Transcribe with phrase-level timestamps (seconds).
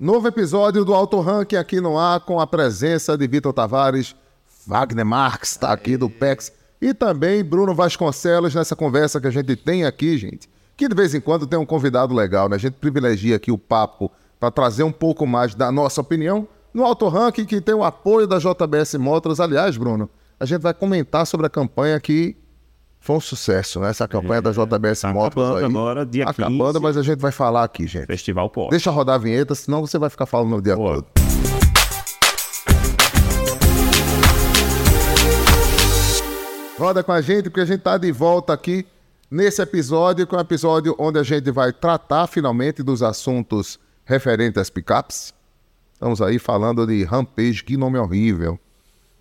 [0.00, 4.14] Novo episódio do Auto Ranking aqui no ar com a presença de Vitor Tavares,
[4.64, 9.56] Wagner Marques está aqui do PEX e também Bruno Vasconcelos nessa conversa que a gente
[9.56, 10.48] tem aqui, gente.
[10.76, 12.54] Que de vez em quando tem um convidado legal, né?
[12.54, 14.08] A gente privilegia aqui o papo
[14.38, 18.28] para trazer um pouco mais da nossa opinião no Auto Ranking que tem o apoio
[18.28, 19.40] da JBS Motors.
[19.40, 20.08] Aliás, Bruno,
[20.38, 22.36] a gente vai comentar sobre a campanha que
[23.08, 23.88] foi um sucesso, né?
[23.88, 25.64] Essa campanha da JBS Tá Motors acabando aí.
[25.64, 26.80] agora, dia acabando, 15.
[26.80, 28.04] mas a gente vai falar aqui, gente.
[28.04, 28.68] Festival Pó.
[28.68, 30.96] Deixa rodar a vinheta, senão você vai ficar falando o dia Boa.
[30.96, 31.06] todo.
[36.78, 38.86] Roda com a gente, porque a gente tá de volta aqui
[39.30, 44.60] nesse episódio, que é um episódio onde a gente vai tratar finalmente dos assuntos referentes
[44.60, 45.32] às picapes.
[45.94, 48.60] Estamos aí falando de Rampage, que nome horrível.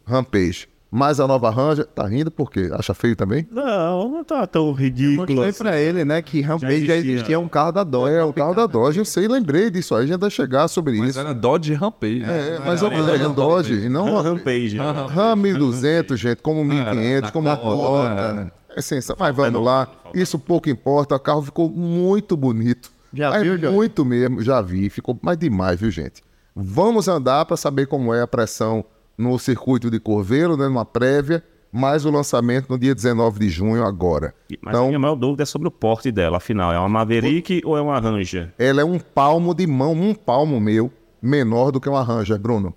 [0.06, 0.68] Rampage.
[0.90, 2.70] Mas a nova Ranger, tá rindo por quê?
[2.72, 3.46] Acha feio também?
[3.52, 5.18] Não, não tá tão ridículo.
[5.28, 5.58] Mostrei assim.
[5.64, 7.14] pra ele, né, que Rampage já existia.
[7.16, 8.16] existia um carro da Dodge.
[8.16, 10.98] É, o carro da Dodge, eu sei, lembrei disso aí, a gente vai chegar sobre
[10.98, 11.20] Mas isso.
[11.20, 12.24] era Dodge Rampage.
[12.24, 14.78] É, mas eu falei é Dodge, e não Rampage.
[14.78, 17.62] Ram 1200, gente, como 1500, como Toyota.
[17.62, 19.28] Toyota, É sensacional.
[19.28, 22.92] Mas vamos lá, isso pouco importa, o carro ficou muito bonito.
[23.14, 23.72] Já Mas viu?
[23.72, 26.22] Muito mesmo, já vi, ficou mais demais, viu, gente?
[26.56, 28.84] Vamos andar para saber como é a pressão
[29.18, 33.84] no circuito de Corveiro, né, numa prévia, mais o lançamento no dia 19 de junho
[33.84, 34.34] agora.
[34.62, 36.38] Mas a Então, minha maior dúvida é sobre o porte dela.
[36.38, 38.54] Afinal, é uma Maverick ou é uma Ranger?
[38.58, 42.74] ela é um palmo de mão, um palmo meu, menor do que uma Ranger, Bruno.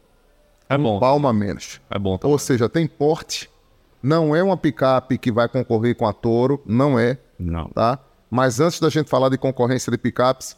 [0.69, 1.01] É Um bom.
[1.01, 1.81] palmo a menos.
[1.91, 2.19] É bom.
[2.23, 3.51] Ou seja, tem porte,
[4.03, 7.69] não é uma picape que vai concorrer com a Toro, não é, Não.
[7.69, 7.99] tá?
[8.31, 10.57] Mas antes da gente falar de concorrência de picapes,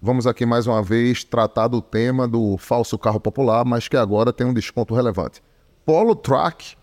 [0.00, 4.32] vamos aqui mais uma vez tratar do tema do falso carro popular, mas que agora
[4.32, 5.42] tem um desconto relevante.
[5.84, 6.76] Polo Track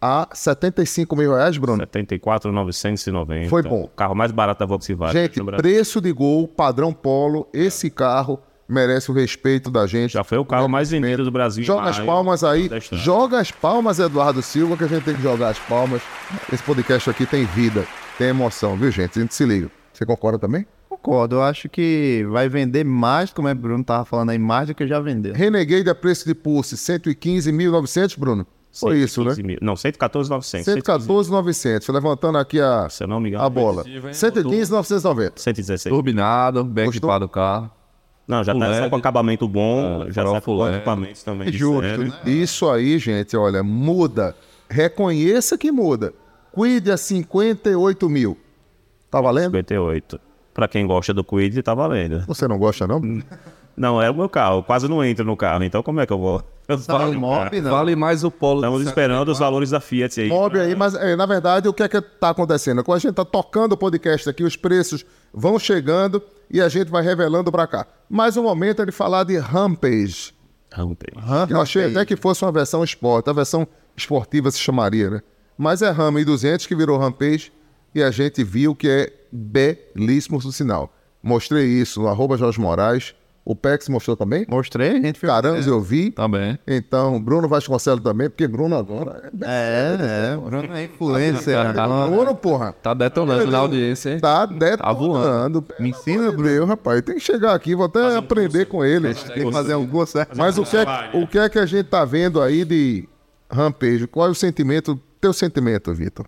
[0.00, 1.78] a 75 mil reais, Bruno.
[1.78, 3.48] 74,990.
[3.48, 3.84] Foi bom.
[3.84, 5.12] O carro mais barato da Volkswagen.
[5.12, 10.12] Gente, preço de gol, padrão Polo, esse carro merece o respeito da gente.
[10.12, 11.64] Já foi o carro mais vendido do Brasil.
[11.64, 12.70] Joga as palmas aí.
[12.92, 16.02] Joga as palmas, Eduardo Silva, que a gente tem que jogar as palmas.
[16.52, 17.86] Esse podcast aqui tem vida,
[18.18, 19.18] tem emoção, viu, gente?
[19.18, 19.70] A gente se liga.
[19.92, 20.66] Você concorda também?
[21.04, 24.38] Concordo, eu acho que vai vender mais, como é que o Bruno tava falando aí,
[24.38, 25.34] mais do que já vendeu.
[25.34, 28.46] Renegade a preço de pulse, 115.900, Bruno?
[28.72, 29.34] Foi isso, né?
[29.34, 29.58] 115 mil.
[29.60, 30.82] Não, 114,900.
[30.82, 31.92] 114.900.
[31.92, 33.44] Levantando aqui a, Se eu não me engano.
[33.44, 33.82] a bola.
[33.82, 34.14] Positivo, hein?
[34.14, 35.32] 115.990.
[35.36, 35.94] 116.
[35.94, 36.98] Turbinado, bem Gostou?
[37.10, 37.70] equipado o carro.
[38.26, 38.90] Não, já tá só LED.
[38.90, 40.02] com acabamento bom.
[40.02, 40.76] Ah, já farol tá com LED.
[40.76, 41.50] equipamentos também.
[41.50, 42.12] de Justo, né?
[42.24, 44.34] Isso aí, gente, olha, muda.
[44.70, 46.14] Reconheça que muda.
[46.50, 48.38] Cuide a 58 mil.
[49.10, 49.50] Tá valendo?
[49.52, 50.18] 58.
[50.54, 52.24] Pra quem gosta do Quid, tá valendo.
[52.28, 53.02] Você não gosta, não?
[53.76, 54.58] Não, é o meu carro.
[54.58, 55.64] Eu quase não entro no carro.
[55.64, 56.42] Então como é que eu vou?
[56.66, 57.70] Eu Vale falo, mob, não.
[57.70, 58.60] Vale mais o Polo.
[58.60, 60.28] Estamos esperando os valores da Fiat aí.
[60.28, 62.82] Mob aí, mas é, na verdade o que é que tá acontecendo?
[62.82, 66.90] Quando a gente tá tocando o podcast aqui, os preços vão chegando e a gente
[66.90, 67.86] vai revelando pra cá.
[68.08, 70.32] Mas o momento é de falar de Rampage.
[70.72, 71.46] Rampage.
[71.48, 73.66] que Eu achei até que fosse uma versão esporte, a versão
[73.96, 75.20] esportiva se chamaria, né?
[75.58, 77.52] Mas é Ram 1200 que virou Rampage
[77.94, 80.92] e a gente viu que é belíssimo o sinal.
[81.22, 83.14] Mostrei isso no arroba Jorge Moraes.
[83.46, 84.46] O Pex mostrou também?
[84.48, 85.30] Mostrei, a gente fez.
[85.30, 86.10] Caranhos eu vi.
[86.10, 86.58] Tá bem.
[86.66, 91.56] Então, Bruno Vasconcelos também, porque Bruno agora é É, é, Bruno é influencer.
[92.08, 92.72] Bruno, porra.
[92.72, 94.20] Tá detonando na audiência, hein?
[94.20, 95.62] Tá detonando.
[95.78, 96.48] Me ensina, Bruno.
[96.48, 99.14] Meu, rapaz, tem que chegar aqui, vou até aprender com ele.
[99.14, 100.16] Tem que fazer um curso?
[100.34, 103.06] Mas o que, é, o que é que a gente tá vendo aí de
[103.50, 104.06] Rampage?
[104.06, 106.26] Qual é o sentimento, teu sentimento, Vitor?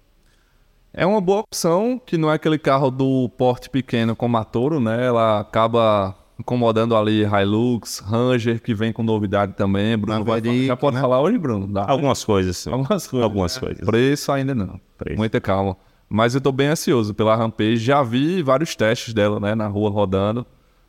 [0.99, 4.81] É uma boa opção, que não é aquele carro do porte pequeno como a Toro,
[4.81, 5.05] né?
[5.05, 9.95] Ela acaba incomodando ali Hilux, Ranger, que vem com novidade também.
[9.99, 10.47] Bruno vai falar.
[10.47, 11.03] Maverick, Já pode né?
[11.03, 11.67] falar hoje, Bruno?
[11.67, 11.85] Dá.
[11.87, 12.57] Algumas coisas.
[12.57, 12.71] sim.
[12.71, 13.25] Algumas coisas.
[13.25, 13.85] Algumas coisas.
[13.85, 14.81] Preço ainda não.
[14.97, 15.19] Preço.
[15.19, 15.77] Muita calma.
[16.09, 17.77] Mas eu tô bem ansioso pela Rampage.
[17.77, 20.47] Já vi vários testes dela, né, na rua rodando.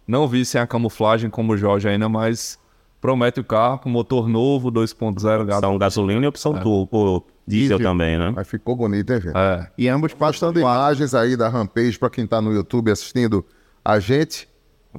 [0.08, 2.58] Não vi sem a camuflagem como o Jorge ainda, mas
[3.02, 5.58] promete o carro com motor novo, 2.0 gato.
[5.58, 7.26] Opção gasolina e opção turbo.
[7.48, 7.92] Diesel, Diesel.
[7.92, 8.34] também, né?
[8.36, 9.38] Mas ficou bonito, hein, gente?
[9.38, 9.68] É.
[9.78, 13.46] E ambos Postando imagens aí da Rampage pra quem tá no YouTube assistindo
[13.86, 14.48] a gente.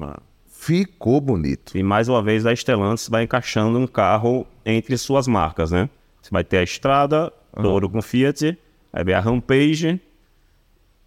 [0.00, 0.18] Ah.
[0.46, 1.76] Ficou bonito.
[1.76, 5.88] E mais uma vez a Stellantis vai encaixando um carro entre suas marcas, né?
[6.20, 8.58] Você vai ter a Estrada, Toro com Fiat,
[8.92, 10.00] aí vem a Rampage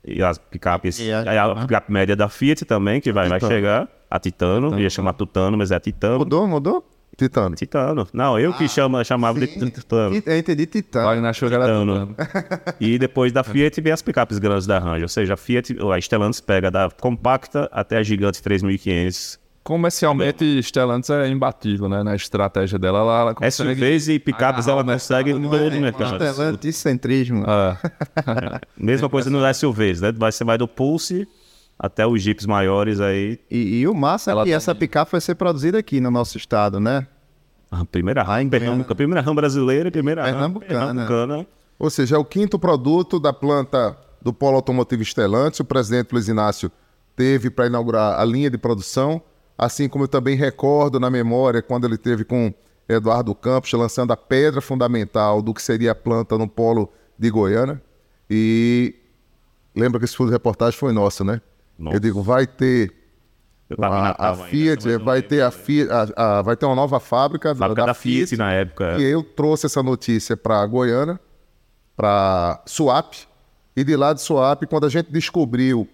[0.05, 3.39] e as picapes, E a- aí a picape média da Fiat também, que vai, vai
[3.39, 6.19] chegar, a Titano, ia chamar Tutano, mas é a Titano.
[6.19, 6.87] Mudou, mudou?
[7.17, 7.55] Titano.
[7.55, 8.07] Titano.
[8.13, 10.15] Não, eu que chama, chamava de Titano.
[10.25, 11.03] Eu entendi Titã.
[11.03, 12.07] Wagner achou que era Titano.
[12.07, 12.61] Titano.
[12.79, 15.03] E depois da Fiat vem as picapes grandes da Ranger.
[15.03, 19.39] Ou seja, a Fiat, a Stellantis pega da compacta até a gigante 3500.
[19.63, 22.01] Comercialmente, Stellantis é imbatível, né?
[22.01, 23.75] Na estratégia dela, ela, ela consegue...
[23.75, 26.23] SUVs e picapes ela consegue no todo o mercado.
[26.23, 27.45] Estelanticentrismo.
[27.51, 28.59] É.
[28.77, 30.11] Mesma coisa nos SUVs, né?
[30.45, 31.27] Vai do Pulse
[31.81, 33.39] até os jipes maiores aí.
[33.49, 36.79] E, e o massa é que essa picape vai ser produzida aqui no nosso estado,
[36.79, 37.07] né?
[37.71, 41.47] A primeira RAM, Pernambuco, primeira RAM brasileira e primeira RAM Pernambucana.
[41.79, 45.59] Ou seja, é o quinto produto da planta do Polo Automotivo Stellantis.
[45.59, 46.71] O presidente Luiz Inácio
[47.15, 49.19] teve para inaugurar a linha de produção,
[49.57, 52.53] assim como eu também recordo na memória quando ele teve com
[52.87, 57.81] Eduardo Campos lançando a pedra fundamental do que seria a planta no Polo de Goiânia.
[58.29, 58.93] E
[59.75, 61.41] lembra que esse fundo de reportagem foi nosso, né?
[61.81, 61.95] Nossa.
[61.97, 62.93] Eu digo, vai ter
[63.79, 67.55] a, a ainda, Fiat, vai ter a Fiat, a- a- vai ter uma nova fábrica,
[67.55, 68.97] Fábrica da Fiat na época.
[68.99, 71.19] e eu trouxe essa notícia para Goiânia,
[71.95, 73.27] para Suape,
[73.75, 75.87] e de lá de Suape, quando a gente descobriu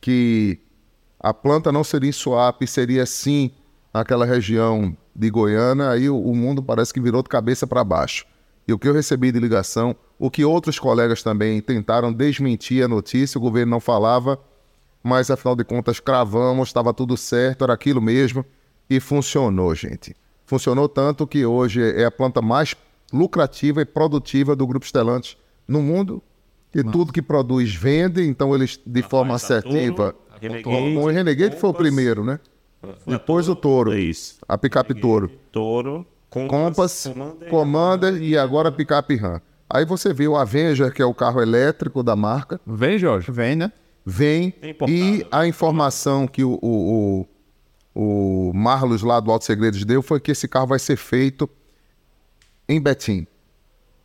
[0.00, 0.58] que
[1.18, 3.50] a planta não seria em Suape, seria sim
[3.92, 8.26] naquela região de Goiânia, aí o, o mundo parece que virou de cabeça para baixo.
[8.66, 12.88] E o que eu recebi de ligação, o que outros colegas também tentaram desmentir a
[12.88, 14.38] notícia, o governo não falava,
[15.04, 18.44] mas afinal de contas cravamos, estava tudo certo, era aquilo mesmo
[18.88, 20.16] e funcionou, gente.
[20.46, 22.74] Funcionou tanto que hoje é a planta mais
[23.12, 25.36] lucrativa e produtiva do Grupo Stellantis
[25.68, 26.22] no mundo.
[26.74, 30.14] E tudo que produz vende, então eles de forma assertiva.
[30.40, 32.40] Renegade, O Renegade foi o Compass, primeiro, né?
[33.06, 34.38] Depois o Toro, É isso.
[34.48, 35.30] a picape Toro.
[35.52, 39.40] Toro, Compass, Commander, Commander e agora a picape Ram.
[39.70, 43.30] Aí você vê o Avenger, que é o carro elétrico da marca, Vem, Jorge.
[43.30, 43.72] Vem, né?
[44.04, 47.26] Vem É e a informação que o, o,
[47.94, 51.48] o, o Marlos lá do Alto Segredos deu foi que esse carro vai ser feito
[52.68, 53.26] em Betim.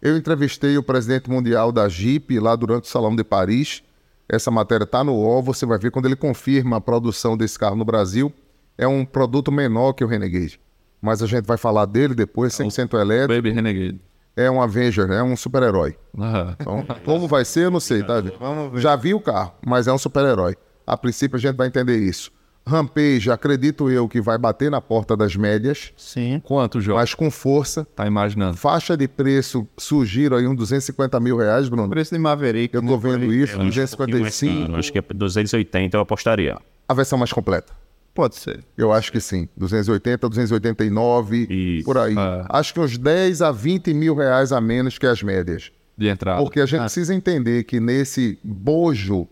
[0.02, 3.84] Eu entrevistei o presidente mundial da Jeep lá durante o Salão de Paris.
[4.30, 7.76] Essa matéria está no UOL, você vai ver quando ele confirma a produção desse carro
[7.76, 8.32] no Brasil.
[8.78, 10.60] É um produto menor que o Renegade.
[11.02, 13.34] Mas a gente vai falar dele depois, 100% elétrico.
[13.34, 14.00] Baby Renegade.
[14.40, 15.96] É um Avenger, é um super-herói.
[16.18, 18.22] Ah, Então, como vai ser, eu não sei, tá?
[18.40, 18.80] Vamos ver.
[18.80, 20.56] Já vi o carro, mas é um super-herói.
[20.88, 22.32] A princípio a gente vai entender isso.
[22.66, 26.40] Rampage, acredito eu que vai bater na porta das médias, Sim.
[26.44, 27.00] Quanto, Jorge?
[27.02, 27.86] mas com força.
[27.96, 28.56] Tá imaginando?
[28.58, 31.90] Faixa de preço surgiram aí uns 250 mil reais, Bruno.
[31.90, 32.76] Preço de Maverick.
[32.76, 34.62] Eu tô vendo isso, Eu acho que é um pouquinho mais 255.
[34.68, 36.58] caro, Acho que é 280 eu apostaria.
[36.88, 37.74] A versão mais completa.
[38.14, 38.66] Pode ser.
[38.78, 39.48] Eu acho que sim.
[39.56, 41.86] 280, 289, Isso.
[41.86, 42.16] por aí.
[42.18, 42.46] É.
[42.50, 45.72] Acho que uns 10 a 20 mil reais a menos que as médias.
[45.98, 46.42] De entrada.
[46.42, 49.28] Porque a gente precisa entender que nesse bojo,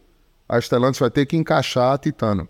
[0.48, 2.48] a Stellantis vai ter que encaixar a Titano.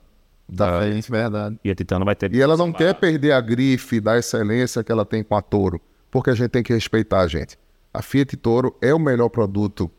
[0.56, 1.00] Tá é.
[1.02, 1.60] verdade.
[1.64, 2.34] E a Titano vai ter.
[2.34, 5.82] E ela não quer perder a grife da excelência que ela tem com a Toro,
[6.10, 7.58] porque a gente tem que respeitar a gente.
[7.94, 9.90] A Fiat Toro é o melhor produto,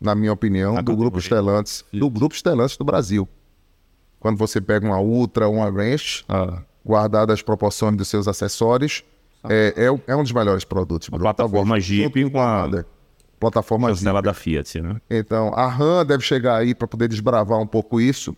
[0.00, 1.20] na minha opinião, do grupo.
[1.20, 3.28] Stellantis, do grupo Stellantis do Brasil.
[4.20, 9.02] Quando você pega uma Ultra, uma Ranch, Ah, guardada as proporções dos seus acessórios,
[9.48, 11.08] é, é, o- é um dos melhores produtos.
[11.08, 11.24] Bruno.
[11.24, 12.84] plataforma Talvez, Jeep com a-.
[13.40, 14.22] Plataforma Jeep.
[14.22, 15.00] Da Fiat, né?
[15.10, 18.36] Então, a RAM deve chegar aí para poder desbravar um pouco isso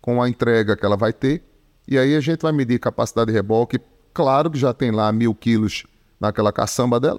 [0.00, 1.42] com a entrega que ela vai ter.
[1.88, 3.80] E aí a gente vai medir capacidade de reboque.
[4.12, 5.84] Claro que já tem lá mil quilos
[6.20, 7.18] naquela caçamba dela,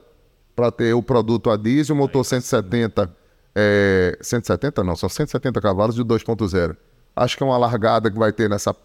[0.56, 3.12] para ter o produto a diesel, motor 170,
[3.56, 6.78] é, 170 não, são 170 cavalos de 2.0.
[7.16, 8.76] Acho que é uma largada que vai ter nessa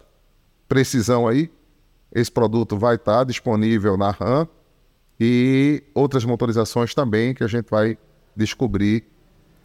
[0.67, 1.51] precisão aí.
[2.13, 4.47] Esse produto vai estar disponível na RAM
[5.19, 7.97] e outras motorizações também que a gente vai
[8.35, 9.03] descobrir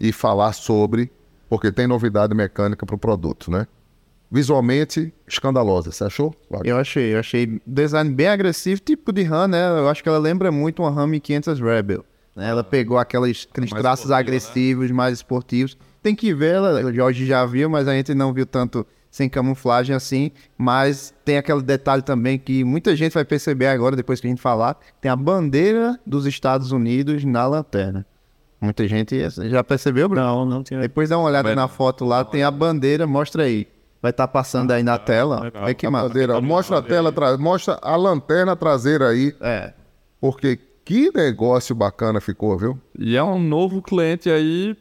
[0.01, 1.11] e falar sobre,
[1.49, 3.67] porque tem novidade mecânica para o produto, né?
[4.31, 6.35] Visualmente, escandalosa, você achou?
[6.51, 6.73] Wagner?
[6.73, 9.69] Eu achei, eu achei design bem agressivo, tipo de RAM, né?
[9.79, 12.05] Eu acho que ela lembra muito uma RAM 1500 Rebel.
[12.35, 12.49] né?
[12.49, 15.79] Ela pegou aqueles, aqueles Mais traços esportiva, agressivos, mais esportivos.
[16.05, 19.27] Tem que ver, ela, o Jorge já viu, mas a gente não viu tanto sem
[19.27, 20.31] camuflagem assim.
[20.59, 24.43] Mas tem aquele detalhe também que muita gente vai perceber agora, depois que a gente
[24.43, 24.79] falar.
[25.01, 28.05] Tem a bandeira dos Estados Unidos na lanterna.
[28.61, 29.19] Muita gente
[29.49, 30.25] já percebeu, Bruno?
[30.27, 30.79] Não, não tinha.
[30.81, 33.67] Depois dá uma olhada Vai- na foto lá, tem a bandeira, mostra aí.
[34.03, 35.41] Vai estar passando aí na tela.
[35.41, 35.63] legal.
[35.65, 36.09] Olha que massa.
[36.09, 39.73] bandeira, mostra a tela, tra- mostra a lanterna traseira aí, É.
[40.21, 42.79] porque que negócio bacana ficou, viu?
[42.99, 44.77] E é um novo cliente aí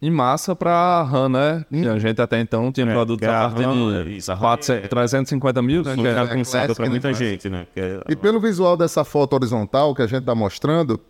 [0.00, 1.64] em massa pra RAM, né?
[1.72, 1.82] Hum.
[1.82, 4.30] Que a gente até então tinha É, produtos que a a partir RAM, de isso,
[4.30, 5.92] a RAM 400, 350 mil, né?
[5.92, 6.90] Isso Que é é- para né?
[6.90, 7.66] muita gente, né?
[7.74, 11.00] Que é- E pelo visual dessa foto horizontal que a gente tá mostrando,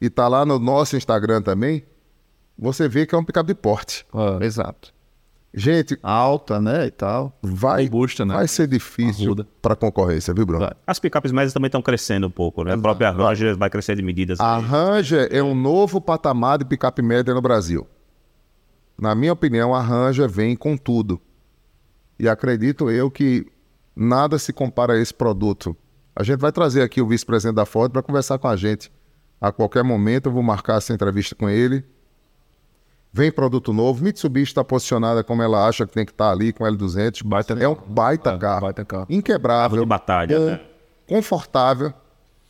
[0.00, 1.84] e tá lá no nosso Instagram também,
[2.58, 4.04] você vê que é um picape de porte.
[4.12, 4.92] Ah, Exato.
[5.56, 7.32] Gente, Alta, né, e tal.
[7.40, 8.34] vai, Robusta, né?
[8.34, 10.64] vai ser difícil para concorrência, viu, Bruno?
[10.64, 10.72] Vai.
[10.84, 12.74] As picapes médias também estão crescendo um pouco, né?
[12.74, 14.40] A própria Ranger vai crescer de medidas.
[14.40, 17.86] A Ranger é um novo patamar de picape média no Brasil.
[18.98, 21.20] Na minha opinião, a Ranger vem com tudo.
[22.18, 23.46] E acredito eu que
[23.94, 25.76] nada se compara a esse produto.
[26.14, 28.90] A gente vai trazer aqui o vice-presidente da Ford para conversar com a gente.
[29.40, 31.84] A qualquer momento eu vou marcar essa entrevista com ele.
[33.12, 34.02] Vem produto novo.
[34.04, 37.24] Mitsubishi está posicionada como ela acha que tem que estar ali com L200.
[37.24, 38.60] Baita é um baita É, carro.
[38.62, 39.06] baita carro.
[39.10, 39.80] Inquebrável.
[39.80, 40.60] de batalha, bom, né?
[41.06, 41.92] Confortável,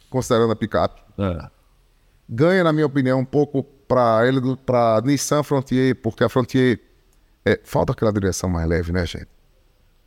[0.08, 1.02] considerando a picape.
[1.18, 1.48] É.
[2.28, 6.80] Ganha, na minha opinião, um pouco para ele para Nissan Frontier, porque a Frontier
[7.44, 9.28] é, falta aquela direção mais leve, né, gente?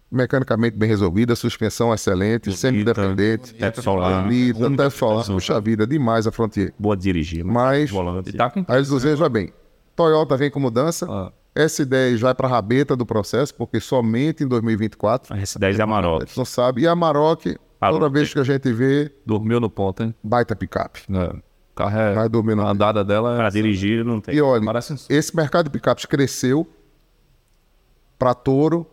[0.09, 6.31] Mecanicamente bem resolvida, suspensão excelente, semi-independente, teto solar, bonita, teto solar, puxa vida, demais a
[6.31, 6.73] Frontier.
[6.79, 7.43] boa de dirigir.
[7.43, 8.31] Mas volante.
[8.31, 8.61] Tá com.
[8.61, 9.53] a L200 vai bem.
[9.95, 11.05] Toyota vem com mudança.
[11.09, 11.31] Ah.
[11.57, 15.33] S10 vai para a rabeta do processo, porque somente em 2024.
[15.33, 16.37] A S10 é Amarok.
[16.37, 16.83] Não sabe.
[16.83, 17.45] E a Maroc,
[17.81, 20.13] toda vez que a gente vê, Dormiu no ponto, hein?
[20.23, 21.01] baita picape.
[21.11, 21.35] É.
[21.77, 22.15] O carro é.
[22.63, 23.51] A andada dela Para é.
[23.51, 24.33] dirigir não tem.
[24.35, 26.67] E olha, Parece um- esse mercado de picapes cresceu
[28.17, 28.87] para Toro,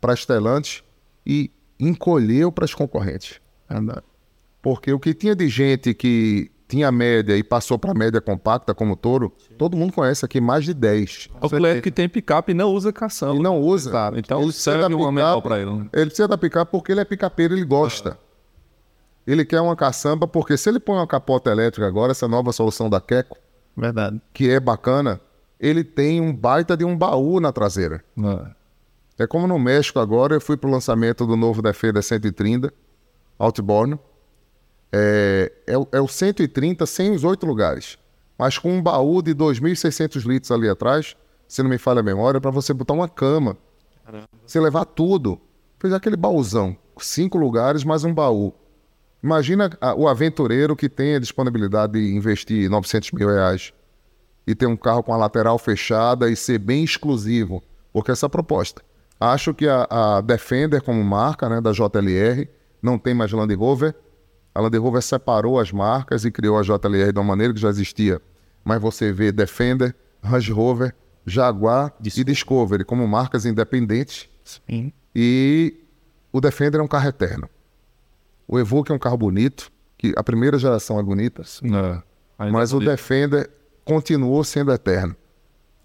[0.00, 0.84] para Stellantis
[1.26, 3.40] e encolheu para as concorrentes.
[4.62, 8.94] Porque o que tinha de gente que tinha média e passou para média compacta como
[8.94, 11.28] Toro, todo mundo conhece aqui mais de 10.
[11.40, 13.34] O cliente que tem picape e não usa caçamba.
[13.34, 13.90] E não usa.
[14.14, 15.70] Então Ele precisa serve menor picape- pra ele.
[15.72, 15.86] né?
[15.92, 18.16] Ele precisa da picape porque ele é picapeiro, ele gosta.
[19.26, 22.88] Ele quer uma caçamba, porque se ele põe uma capota elétrica agora, essa nova solução
[22.90, 23.36] da Keco,
[23.76, 24.20] Verdade.
[24.32, 25.20] que é bacana,
[25.58, 28.02] ele tem um baita de um baú na traseira.
[28.18, 29.24] É.
[29.24, 32.72] É como no México agora, eu fui pro lançamento do novo Defender 130
[33.38, 33.98] Outboard.
[34.92, 37.96] É, é, o- é o 130 sem os oito lugares,
[38.38, 41.14] mas com um baú de 2.600 litros ali atrás,
[41.46, 43.56] se não me falha a memória, para você botar uma cama.
[44.44, 45.40] Você levar tudo.
[45.78, 48.52] Fez aquele baúzão, cinco lugares mais um baú.
[49.22, 53.72] Imagina o aventureiro que tem a disponibilidade de investir 900 mil reais
[54.46, 57.62] e ter um carro com a lateral fechada e ser bem exclusivo,
[57.92, 58.82] porque essa é a proposta.
[59.20, 62.48] Acho que a, a Defender como marca, né, da JLR,
[62.82, 63.94] não tem mais Land Rover.
[64.54, 67.68] A Land Rover separou as marcas e criou a JLR de uma maneira que já
[67.68, 68.20] existia.
[68.64, 70.94] Mas você vê Defender, Range Rover,
[71.26, 74.28] Jaguar e Discovery como marcas independentes.
[74.42, 74.92] Sim.
[75.14, 75.76] E
[76.32, 77.48] o Defender é um carro eterno.
[78.52, 82.02] O Evoque é um carro bonito, que a primeira geração é bonita, É.
[82.36, 82.90] Ainda mas o bonito.
[82.90, 83.48] Defender
[83.84, 85.14] continuou sendo eterno.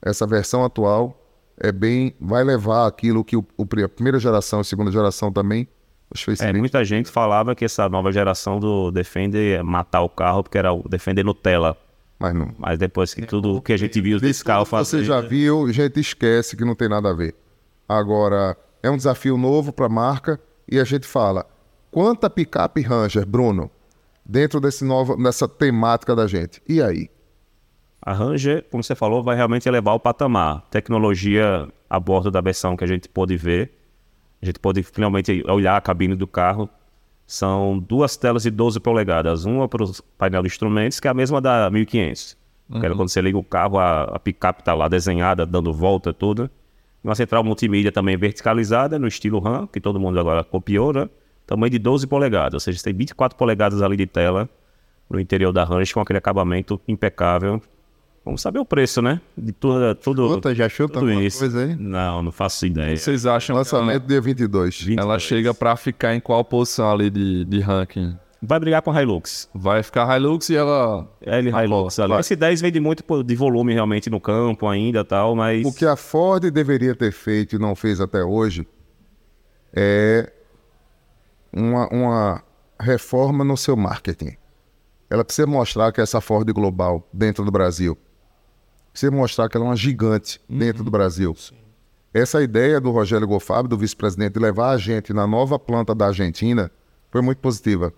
[0.02, 1.16] Essa versão atual
[1.60, 2.16] é bem.
[2.20, 5.68] vai levar aquilo que o, o a primeira geração e a segunda geração também.
[6.10, 10.42] Os É, muita gente falava que essa nova geração do Defender ia matar o carro
[10.42, 11.78] porque era o Defender Nutella.
[12.18, 12.50] mas não.
[12.58, 15.00] Mas depois que tudo que a gente viu desse carro fazer...
[15.00, 17.36] Você já viu, gente esquece que não tem nada a ver.
[17.88, 21.46] Agora, é um desafio novo para a marca e a gente fala:
[21.96, 23.72] quanta picape Ranger, Bruno,
[24.26, 26.62] dentro desse novo, dessa temática da gente?
[26.68, 27.10] E aí?
[28.02, 30.68] A Ranger, como você falou, vai realmente elevar o patamar.
[30.70, 33.72] Tecnologia a bordo da versão que a gente pôde ver.
[34.42, 36.70] A gente pôde finalmente olhar a cabine do carro.
[37.26, 39.46] São duas telas de 12 polegadas.
[39.46, 42.36] Uma para o painel de instrumentos, que é a mesma da 1500.
[42.74, 46.14] Que era quando você liga o carro, a, a picape está lá desenhada, dando volta,
[46.14, 46.50] tudo.
[47.02, 51.10] Uma central multimídia também verticalizada, no estilo RAM, que todo mundo agora copiou, né?
[51.46, 52.54] Tamanho de 12 polegadas.
[52.56, 54.50] Ou seja, você tem 24 polegadas ali de tela
[55.10, 57.62] no interior da Ranger com aquele acabamento impecável.
[58.24, 59.22] Vamos saber o preço, né?
[59.38, 59.94] De tudo.
[59.94, 61.38] tudo Chuta, já chuta tudo isso.
[61.40, 61.76] coisa aí?
[61.76, 62.98] Não, não faço ideia.
[62.98, 64.88] Vocês acham que Lançamento dia 22.
[64.90, 68.18] ela, ela chega pra ficar em qual posição ali de, de ranking?
[68.42, 69.48] Vai brigar com a Hilux.
[69.54, 71.08] Vai ficar Hilux e ela.
[71.22, 72.10] L Hilux ali.
[72.10, 72.20] vai.
[72.20, 75.64] Esse 10 vende muito de volume realmente no campo ainda tal, mas.
[75.66, 78.68] O que a Ford deveria ter feito e não fez até hoje
[79.72, 80.32] é
[81.56, 82.44] uma, uma
[82.80, 84.36] reforma no seu marketing.
[85.10, 87.98] Ela precisa mostrar que essa Ford global dentro do Brasil.
[88.92, 91.36] Precisa mostrar que ela é uma gigante dentro do Brasil.
[92.14, 96.08] Essa ideia do Rogério Gofab, do vice-presidente, de levar a gente na nova planta da
[96.08, 96.72] Argentina
[97.12, 97.94] foi muito positiva.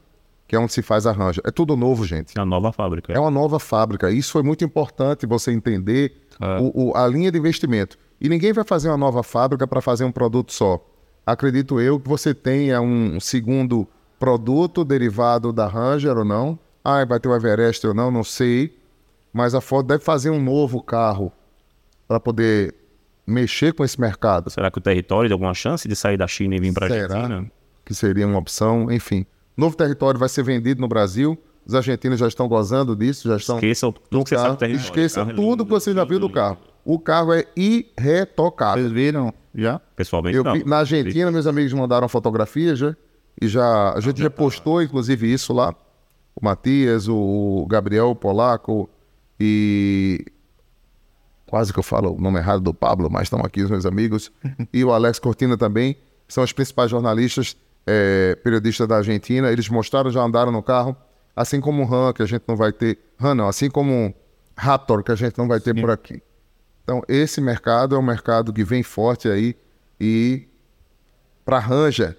[0.47, 1.43] Que é onde se faz a Ranger.
[1.45, 2.39] É tudo novo, gente.
[2.39, 3.11] A nova fábrica.
[3.11, 4.09] É uma nova fábrica.
[4.09, 6.59] Isso foi muito importante você entender É.
[6.59, 7.97] o- o- a linha de investimento.
[8.19, 10.79] E ninguém vai fazer uma nova fábrica para fazer um produto só.
[11.27, 13.85] Acredito eu que você tenha um segundo
[14.17, 16.57] produto derivado da Ranger ou não.
[16.81, 18.73] Ah, vai ter o Everest ou não, não sei.
[19.33, 21.29] Mas a Ford deve fazer um novo carro
[22.07, 22.73] para poder
[23.27, 24.49] mexer com esse mercado.
[24.49, 26.89] Será que o território tem alguma chance de sair da China e vir para a
[26.89, 27.15] Será?
[27.15, 27.51] Argentina?
[27.83, 29.25] que seria uma opção, enfim.
[29.55, 31.37] Novo território vai ser vendido no Brasil.
[31.65, 34.85] Os argentinos já estão gozando disso, já estão Esqueça tudo que você sabe do território.
[34.85, 36.57] Esqueça Carro é tudo que você já viu do carro.
[36.87, 38.81] O carro é irretocável.
[38.81, 39.77] Vocês viram já?
[39.93, 40.55] Pessoalmente, Eu não.
[40.65, 42.95] na Argentina, meus amigos mandaram fotografias já,
[43.41, 45.75] e já a gente já postou, inclusive, isso lá.
[46.33, 48.89] O Matias, o Gabriel Polaco
[49.37, 50.27] e
[51.45, 54.31] quase que eu falo o nome errado do Pablo, mas estão aqui os meus amigos,
[54.71, 59.51] e o Alex Cortina também, são os principais jornalistas, eh, periodistas da Argentina.
[59.51, 60.95] Eles mostraram, já andaram no carro,
[61.35, 62.97] assim como o RAM, que a gente não vai ter.
[63.19, 64.13] RAM não, assim como o
[64.55, 66.21] Raptor, que a gente não vai ter por aqui.
[66.87, 69.57] Então, esse mercado é um mercado que vem forte aí
[69.99, 70.47] e
[71.43, 72.15] para a Ranger,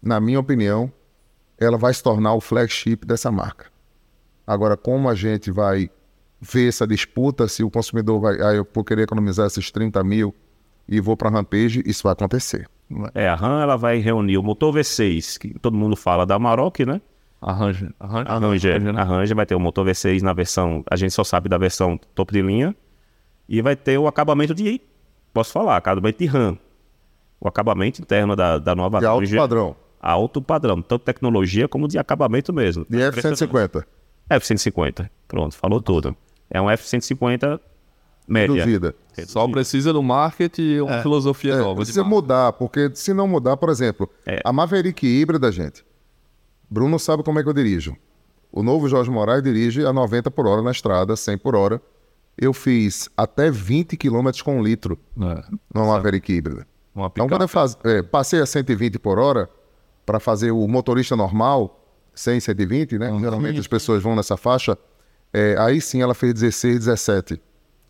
[0.00, 0.92] na minha opinião,
[1.58, 3.66] ela vai se tornar o flagship dessa marca.
[4.46, 5.90] Agora, como a gente vai
[6.40, 10.32] ver essa disputa, se o consumidor vai, ah, eu vou querer economizar esses 30 mil
[10.88, 12.68] e vou para a Rampage, isso vai acontecer.
[13.14, 16.86] É, a RAM ela vai reunir o motor V6, que todo mundo fala da Amarok,
[16.86, 17.00] né?
[17.40, 17.92] Arranja.
[17.98, 18.30] Arranja.
[18.30, 19.00] A Ranger, né?
[19.00, 21.98] a Ranger vai ter o motor V6 na versão, a gente só sabe da versão
[22.14, 22.72] topo de linha,
[23.48, 24.80] e vai ter o acabamento de,
[25.32, 26.58] posso falar, acabamento de RAM.
[27.40, 31.98] O acabamento interno da, da nova De alto padrão, Alto padrão, tanto tecnologia como de
[31.98, 32.86] acabamento mesmo.
[32.88, 33.84] de F-150,
[34.30, 36.16] F-150, pronto, falou tudo.
[36.50, 37.60] É um F-150
[38.28, 38.54] média.
[38.54, 38.94] reduzida.
[39.26, 41.76] Só precisa do marketing e uma filosofia É, nova.
[41.76, 44.40] precisa mudar, porque se não mudar, por exemplo, É.
[44.44, 45.84] a Maverick híbrida, gente,
[46.68, 47.96] Bruno sabe como é que eu dirijo.
[48.52, 51.80] O novo Jorge Moraes dirige a 90 por hora na estrada, 100 por hora.
[52.38, 56.66] Eu fiz até 20 km com um litro É, numa Maverick híbrida.
[56.94, 59.48] uma Então, quando eu faz, é, passei a 120 por hora
[60.04, 61.82] para fazer o motorista normal,
[62.14, 63.18] 100, 120, né?
[63.20, 64.76] Geralmente as pessoas vão nessa faixa.
[65.32, 67.40] é, aí sim ela fez 16, 17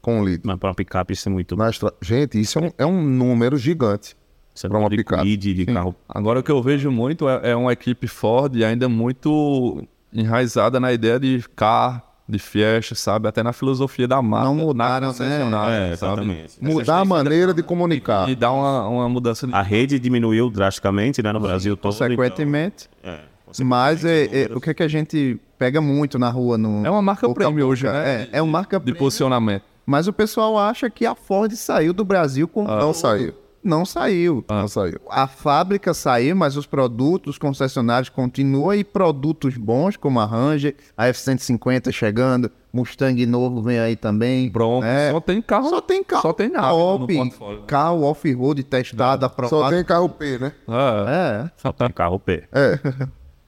[0.00, 0.46] com um litro.
[0.46, 1.56] Mas para uma picape isso é muito.
[2.00, 4.16] Gente, isso é um, é um número gigante.
[4.54, 5.22] Você pra uma de picape.
[5.22, 5.94] quid, de carro.
[6.08, 10.92] Agora o que eu vejo muito é, é uma equipe Ford ainda muito enraizada na
[10.92, 13.28] ideia de carro, de Fiesta, sabe?
[13.28, 14.46] Até na filosofia da marca.
[14.46, 15.42] Não mudaram, né?
[15.42, 15.92] É, sabe?
[15.92, 16.52] exatamente.
[16.60, 18.28] Mudar a maneira de comunicar.
[18.28, 19.54] E dá uma, uma mudança de...
[19.54, 21.92] A rede diminuiu drasticamente, né, no Brasil todo.
[21.92, 22.88] Consequentemente.
[23.00, 26.58] então, é, Mas é, é, o que, é que a gente pega muito na rua
[26.58, 26.84] no.
[26.84, 28.28] É uma marca premium hoje, né?
[28.32, 28.98] É, é uma marca de premium.
[28.98, 29.62] posicionamento.
[29.84, 32.64] Mas o pessoal acha que a Ford saiu do Brasil com.
[32.64, 33.34] Não saiu.
[33.66, 34.44] Não saiu.
[34.48, 35.00] Não saiu.
[35.10, 40.74] A fábrica saiu, mas os produtos os concessionários continuam e produtos bons, como a Ranger,
[40.96, 44.48] a F-150 chegando, Mustang novo vem aí também.
[44.50, 44.84] Bronco.
[44.86, 45.10] É.
[45.10, 45.68] Só tem carro.
[45.68, 47.62] Só tem carro Só tem no top, portfólio.
[47.62, 49.74] carro off-road testado, Só aprovado.
[49.74, 50.52] tem carro P, né?
[50.68, 51.44] É.
[51.46, 52.44] É, Só tem carro P.
[52.52, 52.78] É.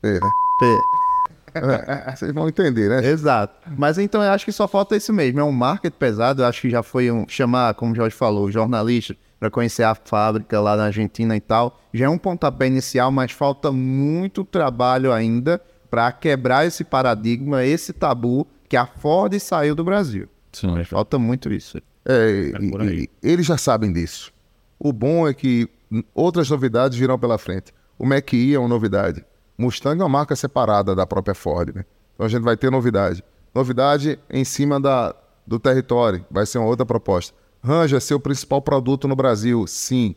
[0.02, 0.20] É, né?
[0.62, 2.08] é.
[2.10, 3.06] É, Vocês vão entender, né?
[3.06, 3.54] Exato.
[3.76, 5.40] Mas então eu acho que só falta isso mesmo.
[5.40, 6.42] É um market pesado.
[6.42, 9.94] Eu acho que já foi um chamar, como o Jorge falou, jornalista para conhecer a
[9.94, 11.80] fábrica lá na Argentina e tal.
[11.92, 17.92] Já é um pontapé inicial, mas falta muito trabalho ainda para quebrar esse paradigma, esse
[17.92, 20.28] tabu que a Ford saiu do Brasil.
[20.52, 20.82] Sim.
[20.84, 21.78] Falta muito isso.
[22.04, 24.32] É, É e- e eles já sabem disso.
[24.78, 25.68] O bom é que
[26.14, 27.72] outras novidades virão pela frente.
[27.98, 29.24] O Mach-E é uma novidade.
[29.56, 31.84] Mustang é uma marca separada da própria Ford, né?
[32.14, 33.24] Então a gente vai ter novidade.
[33.54, 35.14] Novidade em cima da,
[35.46, 37.34] do território, vai ser uma outra proposta.
[37.68, 40.14] Ranger é seu principal produto no Brasil, sim.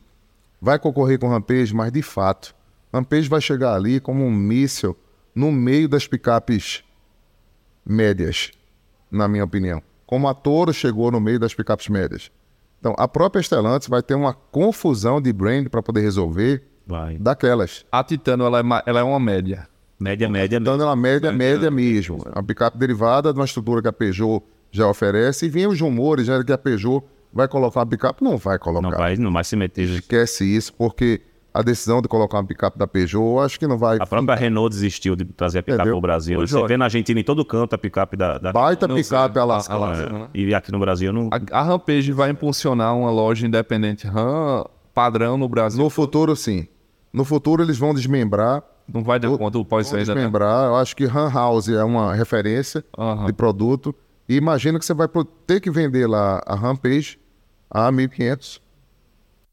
[0.62, 2.56] Vai concorrer com o Rampage, mas de fato,
[2.94, 4.96] Rampage vai chegar ali como um míssil
[5.36, 6.82] no meio das picapes
[7.86, 8.52] médias,
[9.12, 9.82] na minha opinião.
[10.06, 12.32] Como a Toro chegou no meio das picapes médias.
[12.80, 17.18] Então, a própria Stellantis vai ter uma confusão de brand para poder resolver Vai.
[17.18, 17.86] daquelas.
[17.92, 19.68] A Titano, ela é, ma- ela é uma média.
[20.00, 20.58] Média, média.
[20.58, 22.26] Então, ela é média, média mesmo.
[22.32, 25.46] A picape derivada de uma estrutura que a Peugeot já oferece.
[25.46, 28.24] E vem os rumores né, que a Peugeot vai colocar uma picape.
[28.24, 28.90] Não vai colocar.
[28.90, 29.84] Não vai, não vai se meter.
[29.90, 31.22] Esquece isso, porque
[31.54, 33.98] a decisão de colocar uma picape da Peugeot, eu acho que não vai.
[34.00, 36.40] A própria Renault desistiu de trazer a picape para o Brasil.
[36.40, 38.38] Ô, Você vê na Argentina em todo canto a picape da.
[38.38, 38.54] da...
[38.54, 39.42] Baita Não picape sei.
[39.42, 39.74] a A- lascar.
[39.74, 39.88] a lá.
[39.90, 40.14] lascar.
[40.14, 40.28] É.
[40.34, 41.30] E aqui no Brasil não.
[41.32, 45.82] A, a Rampage vai impulsionar uma loja independente RAM padrão no Brasil.
[45.84, 46.68] No futuro, sim.
[47.14, 48.64] No futuro, eles vão desmembrar.
[48.94, 50.14] Não vai dar conta do pós-venda, né?
[50.16, 50.66] desmembrar.
[50.68, 53.26] Eu acho que Han House é uma referência Aham.
[53.26, 53.94] de produto.
[54.28, 57.20] E imagina que você vai pro- ter que vender lá a Rampage
[57.70, 58.60] a 1.500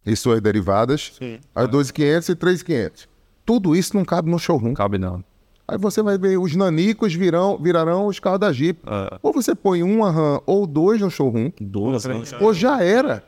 [0.06, 1.18] e suas derivadas,
[1.54, 3.08] as 2.500 e 3.500.
[3.44, 4.68] Tudo isso não cabe no showroom.
[4.68, 5.22] Não cabe não.
[5.66, 8.80] Aí você vai ver, os nanicos virão, virarão os carros da Jeep.
[8.86, 9.18] É.
[9.22, 12.14] Ou você põe uma RAM ou dois no showroom, Duas, né?
[12.40, 13.22] ou já era.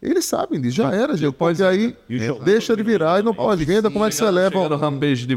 [0.00, 1.34] Eles sabem disso, já era, gente.
[1.34, 2.44] Porque aí showroom?
[2.44, 3.90] deixa de virar e não pode venda.
[3.90, 4.58] Como é que você leva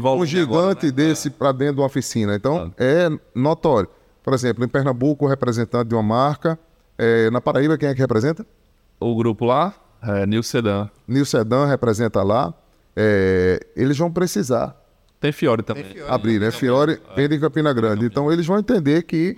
[0.00, 2.34] volta um gigante desse para dentro de uma oficina.
[2.34, 3.90] Então, é notório.
[4.24, 6.58] Por exemplo, em Pernambuco, o representante de uma marca.
[6.96, 8.44] É, na Paraíba, quem é que representa?
[8.98, 10.90] O grupo lá, é New Sedan.
[11.06, 12.54] Nil Sedan representa lá.
[12.96, 14.74] É, eles vão precisar
[15.20, 15.84] Tem Fiore também.
[16.08, 16.50] abrir, né?
[16.50, 18.06] Fiore vende em Campina Grande.
[18.06, 19.36] Então, eles vão entender que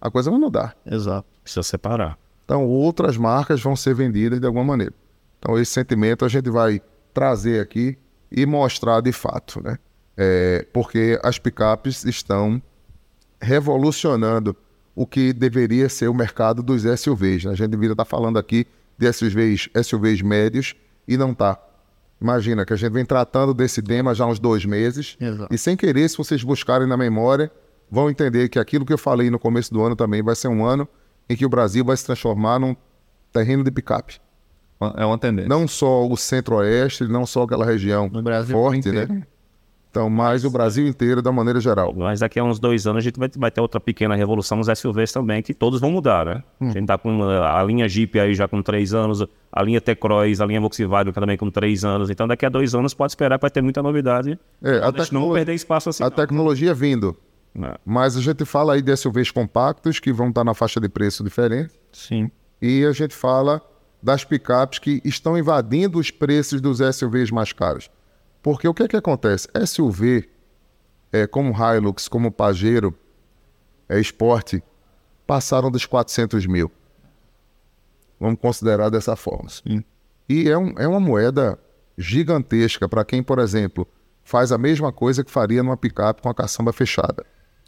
[0.00, 0.76] a coisa vai mudar.
[0.84, 1.26] Exato.
[1.42, 2.18] Precisa separar.
[2.44, 4.94] Então, outras marcas vão ser vendidas de alguma maneira.
[5.38, 6.80] Então, esse sentimento a gente vai
[7.14, 7.96] trazer aqui
[8.32, 9.78] e mostrar de fato, né?
[10.16, 12.60] É, porque as picapes estão
[13.40, 14.56] revolucionando
[14.94, 17.44] o que deveria ser o mercado dos SUVs.
[17.44, 17.52] né?
[17.52, 20.74] A gente deveria estar falando aqui de SUVs, SUVs médios
[21.06, 21.58] e não está.
[22.20, 25.54] Imagina que a gente vem tratando desse tema já há uns dois meses Exato.
[25.54, 27.48] e sem querer, se vocês buscarem na memória,
[27.88, 30.64] vão entender que aquilo que eu falei no começo do ano também vai ser um
[30.64, 30.88] ano
[31.30, 32.74] em que o Brasil vai se transformar num
[33.32, 34.20] terreno de picape.
[34.96, 35.48] É uma tendência.
[35.48, 39.12] Não só o centro-oeste, não só aquela região No Brasil forte, inteiro.
[39.12, 39.26] né?
[39.98, 41.92] Então, mas o Brasil inteiro, da maneira geral.
[41.92, 44.68] Mas daqui a uns dois anos a gente vai, vai ter outra pequena revolução nos
[44.78, 46.44] SUVs também, que todos vão mudar, né?
[46.60, 46.68] Hum.
[46.68, 49.80] A gente tá com uh, a linha Jeep aí já com três anos, a linha
[49.80, 52.10] T-Cross, a linha Volkswagen também com três anos.
[52.10, 54.38] Então daqui a dois anos pode esperar que vai ter muita novidade.
[54.62, 56.04] É, a, gente não perder espaço assim.
[56.04, 56.14] a não.
[56.14, 57.16] tecnologia vindo.
[57.52, 57.74] Né?
[57.84, 61.24] Mas a gente fala aí de SUVs compactos, que vão estar na faixa de preço
[61.24, 61.72] diferente.
[61.90, 62.30] Sim.
[62.62, 63.60] E a gente fala
[64.00, 67.90] das picapes que estão invadindo os preços dos SUVs mais caros.
[68.42, 69.48] Porque o que, é que acontece?
[69.66, 70.28] SUV,
[71.12, 72.94] é, como Hilux, como Pajero,
[73.88, 74.54] é, Sport,
[75.26, 76.70] passaram dos 400 mil.
[78.20, 79.48] Vamos considerar dessa forma.
[79.48, 79.82] Sim.
[80.28, 81.58] E é, um- é uma moeda
[81.96, 83.86] gigantesca para quem, por exemplo,
[84.24, 87.24] faz a mesma coisa que faria numa picape com a caçamba fechada.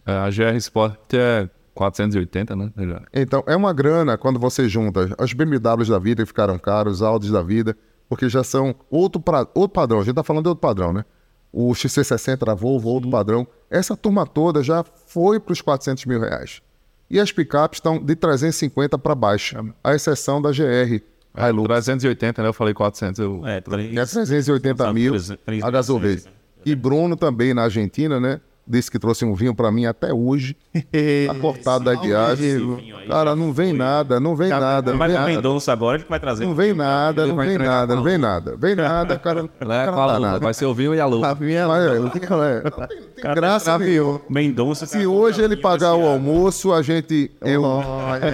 [0.07, 2.71] É, a GR Sport é 480, né?
[3.13, 7.03] Então, é uma grana quando você junta as BMWs da vida que ficaram caros, os
[7.03, 7.77] Audis da vida,
[8.11, 10.01] porque já são outro, pra, outro padrão.
[10.01, 11.05] A gente tá falando de outro padrão, né?
[11.53, 13.47] O XC60 da Volvo, outro padrão.
[13.71, 16.61] Essa turma toda já foi para os 400 mil reais.
[17.09, 21.01] E as picapes estão de 350 para baixo, a exceção da GR
[21.37, 21.67] Hilux.
[21.69, 22.49] 380, né?
[22.49, 23.19] Eu falei 400.
[23.21, 23.47] Eu...
[23.47, 26.21] É, três- É 380 mil Três- três- a gasolina.
[26.67, 28.41] E Bruno também na Argentina, né?
[28.71, 30.57] Disse que trouxe um vinho para mim até hoje.
[31.27, 32.79] Tá cortado da guiagem.
[33.09, 34.93] Cara, não vem nada, não vem nada.
[34.93, 35.35] Não Vai vem pro nada.
[35.37, 36.45] Mendonça agora, ele vai trazer.
[36.45, 38.57] Não vem nada, não vem nada, a não vem nada.
[38.57, 39.49] Vem nada, cara.
[39.61, 40.39] É a.
[40.39, 41.05] Vai ser o vinho e a.
[41.05, 44.21] A Mas, é, não tem, não tem- tem graça nenhuma.
[44.29, 44.87] Mendonça.
[44.87, 47.31] Se hoje ele pagar o almoço, a gente.
[47.41, 47.65] Eu,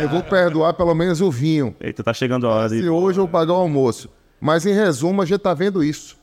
[0.03, 1.75] eu vou perdoar pelo menos o vinho.
[1.81, 2.69] Eita, tá chegando a hora.
[2.69, 4.11] Se hoje eu pagar o almoço.
[4.41, 6.17] Mas em resumo, a gente tá vendo isso.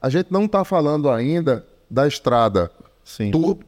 [0.00, 2.70] A gente não tá falando ainda da estrada
[3.04, 3.30] Sim.
[3.30, 3.64] turbo.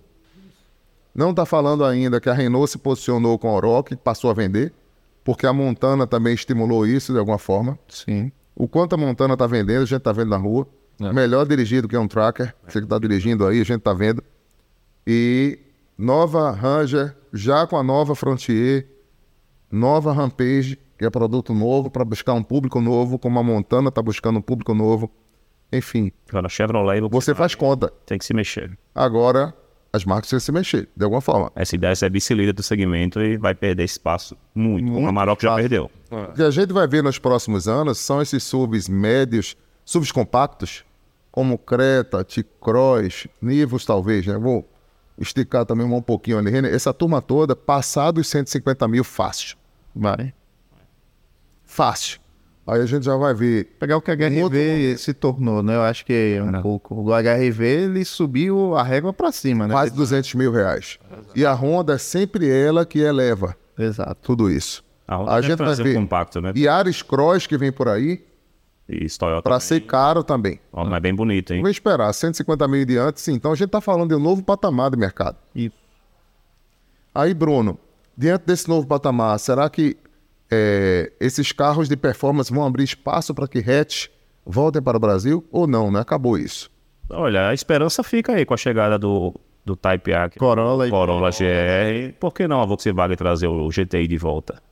[1.14, 4.34] Não tá falando ainda que a Renault se posicionou com a Oroch e passou a
[4.34, 4.72] vender.
[5.22, 7.78] Porque a Montana também estimulou isso de alguma forma.
[7.88, 8.30] Sim.
[8.54, 10.66] O quanto a Montana tá vendendo, a gente tá vendo na rua.
[11.00, 11.12] É.
[11.12, 12.54] Melhor dirigido que um tracker.
[12.66, 14.22] Você que tá dirigindo aí, a gente tá vendo.
[15.06, 15.58] E
[15.96, 18.86] nova Ranger, já com a nova Frontier,
[19.70, 24.02] nova Rampage, que é produto novo para buscar um público novo, como a Montana tá
[24.02, 25.10] buscando um público novo.
[25.76, 27.92] Enfim, Agora, Chevrolet, você faz conta.
[28.06, 28.76] tem que se mexer.
[28.94, 29.54] Agora,
[29.92, 31.52] as marcas têm que se mexer, de alguma forma.
[31.54, 34.92] Essa ideia é vice-líder do segmento e vai perder espaço muito.
[34.92, 35.90] como a Maroc já perdeu.
[36.10, 40.84] O que a gente vai ver nos próximos anos são esses subs médios, subs compactos,
[41.30, 44.38] como Creta, T-Cross, Nivus talvez, né?
[44.38, 44.68] Vou
[45.18, 46.50] esticar também um pouquinho ali.
[46.68, 49.56] Essa turma toda, passar dos 150 mil fácil.
[49.94, 50.32] Vai.
[51.64, 52.20] Fácil.
[52.66, 53.76] Aí a gente já vai ver.
[53.78, 55.74] Pegar o que a HRV se tornou, né?
[55.76, 56.94] Eu acho que um pouco.
[56.94, 59.74] O HRV, ele subiu a régua pra cima, né?
[59.74, 60.98] quase 200 mil reais.
[61.34, 64.16] E a Honda é sempre ela que eleva Exato.
[64.22, 64.82] tudo isso.
[65.06, 65.94] A, A Honda gente vai ver.
[65.94, 66.52] compacto, né?
[66.54, 68.24] E Ares Cross que vem por aí,
[68.88, 69.42] E Toyota.
[69.42, 70.58] para ser caro também.
[70.72, 71.60] Ó, mas é bem bonito, hein?
[71.60, 73.34] Vou esperar, 150 mil de antes, sim.
[73.34, 75.36] Então a gente está falando de um novo patamar de mercado.
[75.54, 75.76] Isso.
[77.14, 77.78] Aí, Bruno,
[78.16, 79.96] diante desse novo patamar, será que
[80.54, 84.06] é, esses carros de performance vão abrir espaço para que hatch
[84.46, 85.44] voltem para o Brasil?
[85.50, 86.00] Ou não, né?
[86.00, 86.70] Acabou isso.
[87.10, 90.30] Olha, a esperança fica aí com a chegada do, do Type A.
[90.30, 92.14] Corolla e- Corolla GR.
[92.18, 94.62] Por que não a Volkswagen trazer o GTI de volta?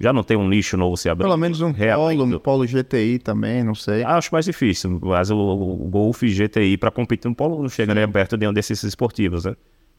[0.00, 1.28] Já não tem um nicho novo se abrindo?
[1.28, 1.72] Pelo menos um.
[1.72, 4.02] Polo, um Polo GTI também, não sei.
[4.02, 8.08] Acho mais difícil, mas o, o Golf GTI para competir no Polo não chega nem
[8.08, 9.54] perto de um desses esportivos, né?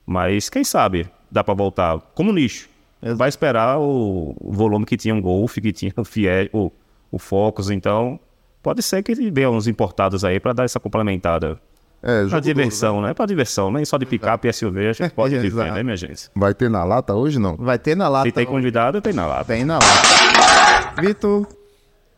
[0.06, 2.67] Mas quem sabe dá para voltar como nicho.
[3.03, 3.17] Exato.
[3.17, 6.71] Vai esperar o, o volume que tinha o Golf, que tinha o Fiat, o,
[7.11, 8.19] o Focus, então
[8.61, 11.59] pode ser que venha uns importados aí para dar essa complementada.
[12.01, 13.13] É, Pra diversão, né?
[13.13, 16.27] Pra diversão, nem só de picape e SUV a gente pode viver, né, minha gente?
[16.29, 16.31] duro.
[16.35, 17.55] Vai ter na lata hoje, não?
[17.55, 18.27] Vai ter na lata.
[18.27, 19.45] Se tem convidado, tem na lata.
[19.45, 21.01] Tem na lata.
[21.01, 21.47] Vitor,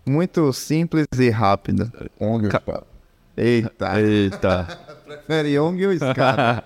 [0.06, 1.92] muito simples e rápido.
[2.20, 2.84] ONG, cara.
[3.38, 4.02] Eita.
[4.02, 4.68] Eita.
[5.06, 6.64] Prefere Young ou Scada?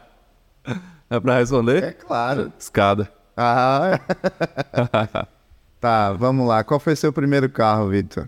[1.09, 1.83] é pra responder?
[1.83, 2.53] é claro.
[2.57, 3.09] Escada.
[3.41, 3.99] Ah.
[5.79, 6.61] tá, vamos lá.
[6.61, 8.27] Qual foi seu primeiro carro, Vitor?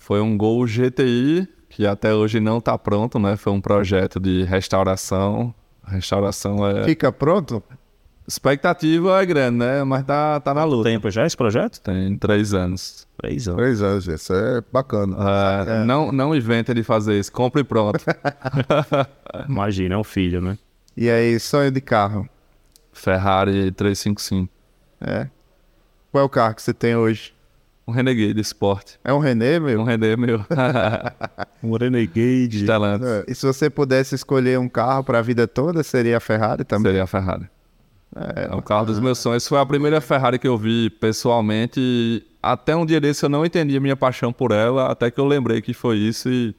[0.00, 3.36] Foi um Gol GTI, que até hoje não tá pronto, né?
[3.36, 5.54] Foi um projeto de restauração.
[5.86, 6.84] Restauração é.
[6.84, 7.62] Fica pronto?
[8.26, 9.84] Expectativa é grande, né?
[9.84, 10.88] Mas tá, tá na luta.
[10.88, 11.80] Tempo já esse projeto?
[11.80, 13.06] Tem três anos.
[13.16, 13.60] Três anos.
[13.60, 15.16] Três anos, isso é bacana.
[15.68, 17.30] É, Não, não inventa de fazer isso.
[17.30, 18.04] Compre pronto.
[19.48, 20.58] Imagina, é um filho, né?
[20.96, 22.28] E aí, sonho de carro?
[22.96, 24.48] Ferrari 355.
[25.00, 25.28] É.
[26.10, 27.34] Qual é o carro que você tem hoje?
[27.86, 28.94] Um Renegade Sport.
[29.04, 29.84] É um René, Um meu?
[29.84, 30.44] René meu.
[31.62, 32.62] Um Renegade.
[32.62, 33.06] Stellantis.
[33.06, 36.64] É, E se você pudesse escolher um carro para a vida toda, seria a Ferrari
[36.64, 36.90] também?
[36.90, 37.48] Seria a Ferrari.
[38.34, 39.46] É o carro dos meus sonhos.
[39.46, 42.26] Foi a primeira Ferrari que eu vi pessoalmente.
[42.42, 45.26] Até um dia desse eu não entendi a minha paixão por ela, até que eu
[45.26, 46.54] lembrei que foi isso e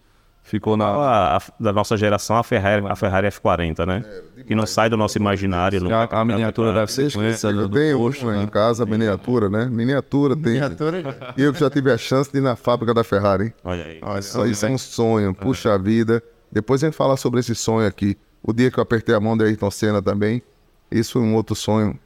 [0.49, 0.85] ficou na.
[0.87, 4.03] A, a- da nossa geração, a Ferrari, a Ferrari F40, né?
[4.45, 5.81] que não sai do nosso imaginário.
[5.81, 8.43] não- A, a miniatura deve ser Eu do tenho posto, uma né?
[8.43, 9.65] em casa, miniatura, né?
[9.65, 10.53] Miniatura tem.
[10.53, 11.33] Miniatura.
[11.37, 13.53] E eu que já tive a chance de ir na fábrica da Ferrari, hein?
[13.63, 13.99] Olha aí.
[14.19, 16.23] Isso, isso é um sonho, puxa vida.
[16.51, 18.17] Depois a gente fala sobre esse sonho aqui.
[18.41, 20.41] O dia que eu apertei a mão do Ayrton Senna também,
[20.89, 21.99] isso foi um outro sonho,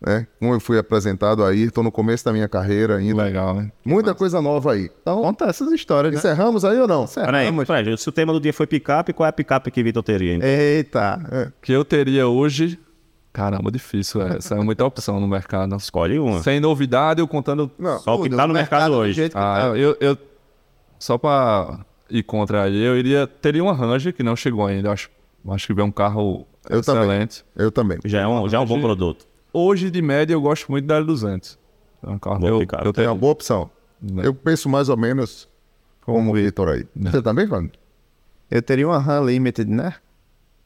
[0.00, 0.26] né?
[0.38, 3.22] Como eu fui apresentado aí, estou no começo da minha carreira ainda.
[3.24, 3.72] Legal, né?
[3.84, 4.90] Muita coisa nova aí.
[5.02, 6.18] Então, Conta essas histórias, né?
[6.18, 7.06] encerramos aí ou não?
[7.06, 10.02] Peraí, peraí, se o tema do dia foi picape, qual é a picape que Vitor
[10.02, 10.34] teria?
[10.34, 10.48] então?
[10.48, 11.52] Eita.
[11.60, 12.78] Que eu teria hoje.
[13.32, 14.54] Caramba, difícil essa.
[14.56, 15.76] É muita opção no mercado.
[15.76, 16.42] Escolhe uma.
[16.42, 17.70] Sem novidade, eu contando.
[17.78, 17.98] Não.
[18.00, 19.26] Só o que Tudo, tá no mercado do hoje.
[19.34, 19.78] Ah, tá.
[19.78, 20.16] eu, eu.
[20.98, 23.26] Só pra ir contra aí, eu iria.
[23.26, 24.88] Teria uma Ranger que não chegou ainda.
[24.88, 25.10] Eu Acho,
[25.50, 27.02] acho que veio um carro Eu também.
[27.04, 27.44] excelente.
[27.54, 27.98] Eu também.
[28.04, 29.27] Já é um, já é um bom produto.
[29.52, 31.56] Hoje, de média, eu gosto muito da L200.
[32.02, 33.10] É um carro eu, eu É teria.
[33.10, 33.70] uma boa opção.
[34.00, 34.22] Né?
[34.26, 35.48] Eu penso mais ou menos
[36.02, 36.86] como o Vitor aí.
[36.94, 37.70] Você também, Fábio?
[38.50, 39.94] Eu teria uma RAM Limited, né?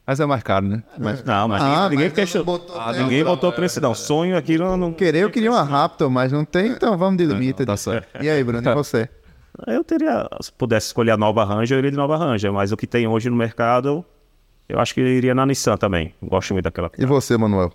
[0.06, 0.82] Mas é mais caro, né?
[1.24, 2.40] Não, mas Ah, ninguém mas fechou.
[2.40, 3.94] não botou Ah, tempo, ninguém botou preço, não.
[3.94, 4.76] Sonho aqui não.
[4.76, 4.92] não...
[4.92, 7.66] Querer, eu queria uma Raptor, mas não tem, então vamos de Limited.
[7.66, 8.22] Tá certo.
[8.22, 9.08] E aí, Bruno, e você?
[9.66, 10.28] Eu teria.
[10.40, 12.52] Se pudesse escolher a nova Ranger, eu iria de nova Ranger.
[12.52, 14.04] Mas o que tem hoje no mercado,
[14.68, 16.12] eu acho que eu iria na Nissan também.
[16.22, 16.90] Gosto muito daquela.
[16.98, 17.72] E você, Manuel?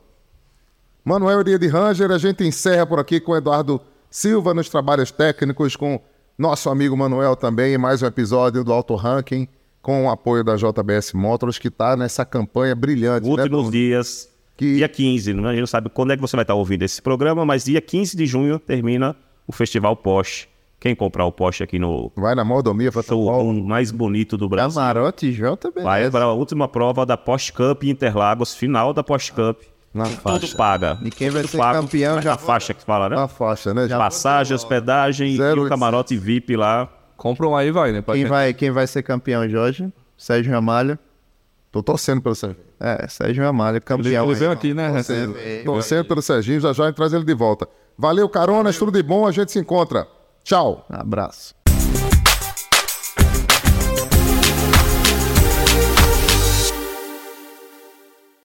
[1.07, 5.09] Manuel Iria de Ranger, a gente encerra por aqui com o Eduardo Silva nos trabalhos
[5.09, 6.01] técnicos, com
[6.37, 9.47] nosso amigo Manuel também, mais um episódio do Auto Ranking,
[9.81, 13.23] com o apoio da JBS Motors, que está nessa campanha brilhante.
[13.25, 13.71] né, Últimos Bruno?
[13.71, 14.27] dias.
[14.57, 15.47] Que- Dia 15, né?
[15.47, 17.79] a gente não sabe quando é que você vai estar ouvindo esse programa, mas dia
[17.79, 19.15] 15 de junho termina
[19.47, 20.49] o Festival Porsche.
[20.77, 23.45] Quem comprar o Porsche aqui no Vai na mordomia para São Paulo.
[23.45, 25.83] showroom mais bonito do Brasil, Camarote JBS.
[25.83, 29.61] vai para a última prova da Porsche Cup Interlagos, final da Porsche Cup.
[29.97, 30.55] Na Tudo faixa.
[30.57, 30.97] paga.
[31.03, 31.81] E quem vai Tudo ser pago.
[31.81, 33.15] campeão já A faixa que fala, né?
[33.15, 33.88] Na faixa, né?
[33.88, 35.65] Já Passagem, hospedagem e 0800.
[35.65, 36.88] o camarote VIP lá.
[37.17, 38.01] Compra um aí, vai, né?
[38.01, 39.91] Pra Quem vai, quem vai ser campeão, Jorge?
[40.17, 40.97] Sérgio Ramalho.
[41.71, 42.63] Tô torcendo pelo Serginho.
[42.79, 44.25] É, Sérgio Ramalho, campeão.
[44.25, 44.91] ele veio aqui, né?
[44.93, 47.67] Torcendo, torcendo pelo Serginho, já já traz ele de volta.
[47.97, 50.07] Valeu, caronas, tudo de bom, a gente se encontra.
[50.43, 50.86] Tchau.
[50.89, 51.53] Abraço.